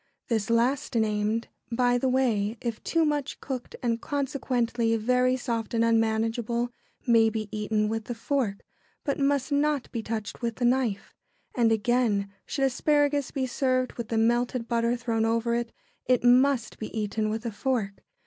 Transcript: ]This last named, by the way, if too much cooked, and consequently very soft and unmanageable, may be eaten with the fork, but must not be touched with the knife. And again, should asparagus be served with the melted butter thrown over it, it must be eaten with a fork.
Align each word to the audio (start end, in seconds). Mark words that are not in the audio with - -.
]This 0.29 0.49
last 0.49 0.95
named, 0.95 1.47
by 1.71 1.99
the 1.99 2.09
way, 2.09 2.57
if 2.59 2.83
too 2.83 3.05
much 3.05 3.39
cooked, 3.39 3.75
and 3.83 4.01
consequently 4.01 4.95
very 4.97 5.37
soft 5.37 5.75
and 5.75 5.85
unmanageable, 5.85 6.71
may 7.05 7.29
be 7.29 7.47
eaten 7.51 7.87
with 7.87 8.05
the 8.05 8.15
fork, 8.15 8.65
but 9.03 9.19
must 9.19 9.51
not 9.51 9.91
be 9.91 10.01
touched 10.01 10.41
with 10.41 10.55
the 10.55 10.65
knife. 10.65 11.13
And 11.53 11.71
again, 11.71 12.33
should 12.47 12.65
asparagus 12.65 13.29
be 13.29 13.45
served 13.45 13.93
with 13.93 14.07
the 14.07 14.17
melted 14.17 14.67
butter 14.67 14.95
thrown 14.97 15.23
over 15.23 15.53
it, 15.53 15.71
it 16.07 16.23
must 16.23 16.79
be 16.79 16.87
eaten 16.99 17.29
with 17.29 17.45
a 17.45 17.51
fork. 17.51 18.03